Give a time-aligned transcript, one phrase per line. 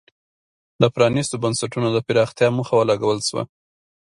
[0.81, 3.43] د پرانیستو بنسټونو د پراختیا موخه ولګول شوه.